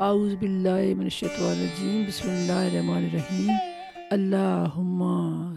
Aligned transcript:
اعوذ 0.00 0.34
باللہ 0.34 0.94
من 0.96 1.02
الشیطان 1.02 1.46
الرجیم، 1.46 2.04
بسم 2.08 2.28
اللہ 2.30 2.52
الرحمن 2.52 2.96
الرحیم۔ 2.96 3.50
اللہم 4.10 5.02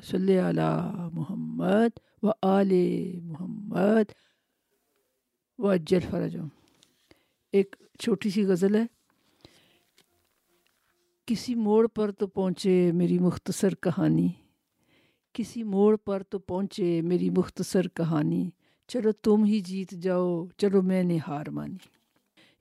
صلی 0.03 0.39
علی 0.39 1.07
محمد 1.13 1.99
و 2.23 2.27
آل 2.41 2.71
محمد 3.23 4.11
و 5.57 5.67
اجل 5.67 5.99
فرجم 6.09 6.47
ایک 7.51 7.75
چھوٹی 7.99 8.29
سی 8.29 8.45
غزل 8.45 8.75
ہے۔ 8.75 8.85
کسی 11.25 11.55
موڑ 11.55 11.87
پر 11.87 12.11
تو 12.11 12.27
پہنچے 12.27 12.91
میری 12.91 13.19
مختصر 13.19 13.75
کہانی۔ 13.75 14.29
کسی 15.33 15.63
موڑ 15.63 15.97
پر 15.97 16.23
تو 16.23 16.39
پہنچے 16.39 17.01
میری 17.01 17.29
مختصر 17.29 17.87
کہانی۔ 17.87 18.49
چلو 18.87 19.11
تم 19.11 19.43
ہی 19.43 19.59
جیت 19.59 19.91
جاؤ، 19.91 20.47
چلو 20.57 20.81
میں 20.81 21.03
نے 21.03 21.17
ہار 21.27 21.45
مانی۔ 21.47 22.02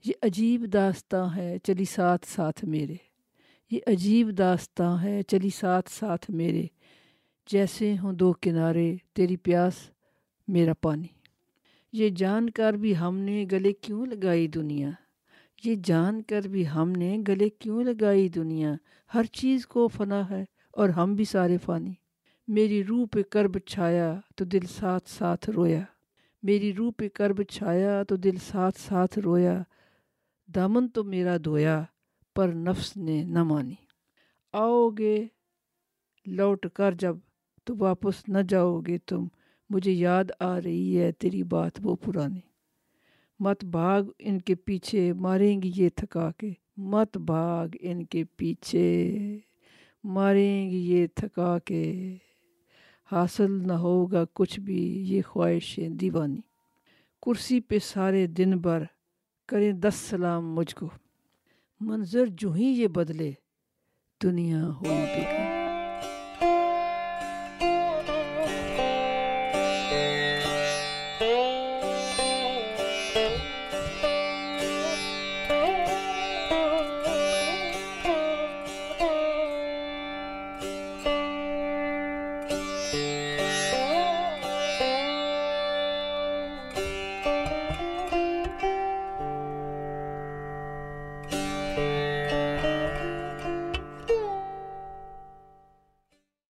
یہ 0.05 0.13
عجیب 0.21 0.73
داستاں 0.73 1.35
ہے 1.35 1.57
چلی 1.63 1.85
ساتھ 1.85 2.25
ساتھ 2.27 2.65
میرے۔ 2.65 2.95
یہ 3.71 3.79
عجیب 3.87 4.37
داستاں 4.37 5.03
ہے 5.03 5.21
چلی 5.21 5.49
ساتھ 5.49 5.89
ساتھ 5.91 6.31
میرے۔ 6.31 6.67
جیسے 7.47 7.95
ہوں 7.97 8.13
دو 8.13 8.33
کنارے، 8.41 8.95
تیری 9.13 9.37
پیاس، 9.37 9.73
میرا 10.47 10.73
پانی۔ 10.73 11.07
یہ 11.93 12.09
جان 12.09 12.49
کر 12.49 12.73
بھی 12.73 12.97
ہم 12.97 13.17
نے 13.17 13.45
گلے 13.51 13.73
کیوں 13.73 14.05
لگائی 14.05 14.47
دنیا؟ 14.47 14.89
یہ 15.63 15.75
جان 15.83 16.21
کر 16.21 16.41
بھی 16.41 16.69
ہم 16.69 16.91
نے 16.91 17.17
گلے 17.27 17.49
کیوں 17.49 17.83
لگائی 17.83 18.29
دنیا؟ 18.29 18.73
ہر 19.13 19.23
چیز 19.23 19.67
کو 19.67 19.87
فنا 19.87 20.29
ہے 20.29 20.45
اور 20.71 20.89
ہم 20.89 21.15
بھی 21.15 21.25
سارے 21.25 21.57
فانی۔ 21.57 21.93
میری 22.47 22.83
روح 22.83 23.05
پہ 23.11 23.21
کرب 23.23 23.57
چھایا 23.57 24.19
تو 24.35 24.45
دل 24.45 24.65
ساتھ 24.79 25.09
ساتھ 25.09 25.49
رویا۔ 25.49 25.81
میری 26.43 26.73
روح 26.73 26.91
پہ 26.97 27.07
کرب 27.07 27.43
چھایا 27.43 28.03
تو 28.03 28.15
دل 28.15 28.37
ساتھ 28.51 28.79
ساتھ 28.79 29.19
رویا۔ 29.19 29.63
دامن 30.47 30.87
تو 30.87 31.03
میرا 31.03 31.37
دھویا، 31.45 31.83
پر 32.35 32.47
نفس 32.47 32.97
نے 32.97 33.23
نہ 33.23 33.43
مانی۔ 33.43 33.75
آؤ 34.53 34.89
گے، 34.89 35.27
لوٹ 36.25 36.67
کر 36.73 36.91
جب 36.91 37.17
تو 37.63 37.73
واپس 37.77 38.29
نہ 38.29 38.37
جاؤ 38.49 38.79
گے 38.79 38.97
تم، 38.97 39.27
مجھے 39.69 39.91
یاد 39.91 40.23
آ 40.39 40.61
رہی 40.61 40.99
ہے 40.99 41.11
تیری 41.11 41.43
بات 41.43 41.71
وہ 41.83 41.95
پرانی۔ 41.95 42.39
مت 43.39 43.65
بھاگ 43.65 44.03
ان 44.19 44.41
کے 44.41 44.55
پیچھے، 44.55 45.13
ماریں 45.13 45.61
گی 45.61 45.71
یہ 45.75 45.89
تھکا 45.95 46.31
کے۔ 46.37 46.51
مت 46.77 47.17
بھاگ 47.17 47.67
ان 47.79 48.05
کے 48.05 48.23
پیچھے، 48.23 49.17
ماریں 50.03 50.69
گی 50.69 50.77
یہ 50.77 51.07
تھکا 51.15 51.59
کے۔ 51.59 52.15
حاصل 53.11 53.67
نہ 53.67 53.73
ہوگا 53.73 54.23
کچھ 54.33 54.59
بھی، 54.59 55.05
یہ 55.07 55.21
خواہشیں 55.21 55.89
دیوانی۔ 55.89 56.41
کرسی 57.21 57.59
پہ 57.61 57.79
سارے 57.79 58.27
دن 58.27 58.57
بھر 58.57 58.83
کریں 59.45 59.71
دس 59.73 59.95
سلام 59.95 60.55
مجھ 60.55 60.75
کو۔ 60.75 60.89
منظر 61.79 62.25
جو 62.25 62.51
ہی 62.51 62.65
یہ 62.65 62.87
بدلے 62.87 63.31
دنیا 64.23 64.67
ہوئی 64.67 65.05
بیکار 65.15 65.52